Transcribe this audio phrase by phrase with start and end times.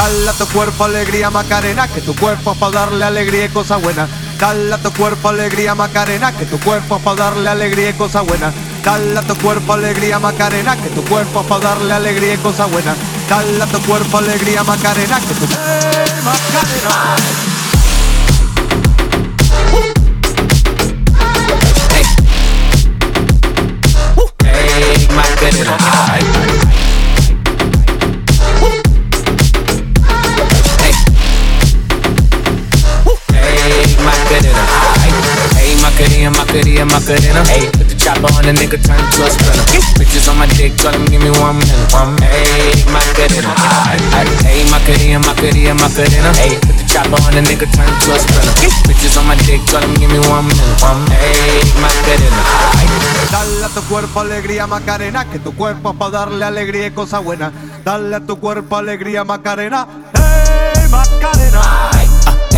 [0.00, 3.82] Dale a tu cuerpo alegría Macarena, que tu cuerpo es para darle alegría y cosas
[3.82, 4.08] buenas.
[4.38, 8.24] Dale a tu cuerpo alegría Macarena, que tu cuerpo es para darle alegría y cosas
[8.26, 8.54] buenas.
[8.82, 12.70] Dale a tu cuerpo alegría Macarena, que tu cuerpo es para darle alegría y cosas
[12.70, 12.96] buenas.
[13.28, 17.16] Dale a tu cuerpo alegría Macarena, que tu ¡Eh, Macarena.
[24.44, 26.09] Hey, Macarena.
[36.50, 37.46] Macarena.
[37.46, 39.62] Hey, put the chopper on the nigga, turn to a sprinter.
[39.94, 41.94] Bitches on my dick, tell him give me one minute.
[41.94, 42.26] One minute.
[42.26, 43.54] Hey, Macarena.
[43.86, 44.02] Ay.
[44.18, 44.26] Ay.
[44.42, 46.30] Hey, Macarena, Macarena, Macarena.
[46.34, 48.66] Hey, put the chopper on the nigga, turn to a sprinter.
[48.82, 50.82] Bitches on my dick, tell him give me one minute.
[50.82, 51.22] One minute.
[51.22, 52.42] Hey, Macarena.
[52.74, 52.90] Ay.
[53.30, 57.22] Dale a tu cuerpo alegría Macarena, que tu cuerpo es para darle alegría y cosas
[57.22, 57.52] buenas.
[57.84, 61.99] Dale a tu cuerpo alegría Macarena, ¡Hey Macarena!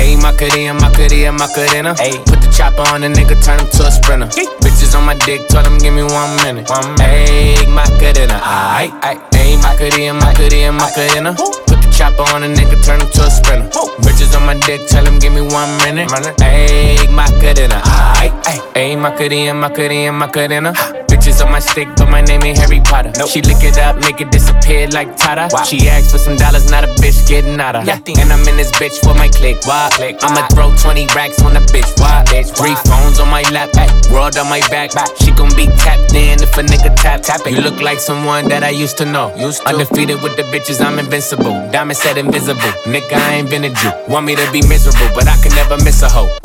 [0.00, 1.94] Uh, Hey, Macarena, Macarena, Macarena.
[1.98, 4.26] Hey, put the chopper on the nigga, turn him to a sprinter.
[4.64, 6.68] Bitches on my dick, tell him give me one minute.
[6.68, 7.28] One minute.
[7.28, 9.20] Hey, Macarena, aight, aight.
[9.34, 11.34] Hey, Macarena, Macarena, Macarena.
[11.36, 13.68] Put the chopper on the nigga, turn him to a sprinter.
[14.00, 16.10] Bitches on my dick, tell him give me one minute.
[16.40, 17.80] Hey, Macarena,
[18.16, 18.76] aight, aight.
[18.76, 20.99] Hey, Macarena, Macarena, Macarena.
[21.20, 23.12] Bitches on my stick, but my name ain't Harry Potter.
[23.28, 25.52] She lick it up, make it disappear like Tata.
[25.66, 27.86] She asked for some dollars, not a bitch getting out of.
[27.86, 29.60] And I'm in this bitch for my click.
[29.66, 29.90] Why?
[29.92, 31.92] click I'ma throw 20 racks on the bitch.
[32.00, 32.24] Why?
[32.24, 32.56] bitch?
[32.56, 33.68] Three phones on my lap,
[34.10, 34.92] world on my back.
[35.20, 37.52] She gon' be tapped in if a nigga tap tap it.
[37.52, 39.28] You look like someone that I used to know.
[39.66, 41.52] Undefeated with the bitches, I'm invincible.
[41.70, 42.72] Diamond said invisible.
[42.88, 43.92] Nigga, I ain't been a Jew.
[44.08, 46.39] Want me to be miserable, but I can never miss a hoe.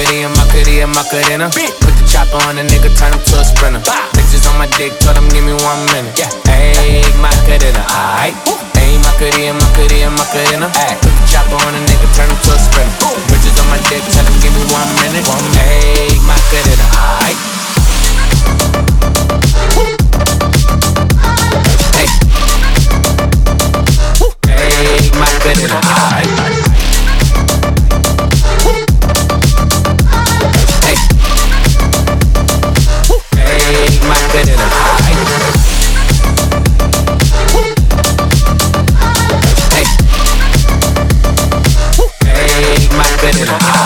[0.00, 1.46] Macarena, Macarena, Macarena.
[1.52, 3.84] Put the chopper on the nigga, turn him to a sprinter.
[4.16, 6.16] Bitches on my dick, tell them give me one minute.
[6.16, 8.32] Yeah, Hey, Macarena, aight.
[8.80, 10.72] Hey, Macarena, Macarena, Macarena.
[10.72, 13.12] Ay, put the chopper on the nigga, turn him to a sprinter.
[13.28, 15.28] Bitches on my dick, tell them give me one minute.
[15.28, 16.86] One, Hey, Macarena,
[17.20, 17.36] aight.
[21.92, 22.08] Hey.
[24.48, 26.49] Hey, Macarena, aight.
[43.32, 43.79] Hey,